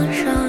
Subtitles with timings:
[0.00, 0.39] 多少？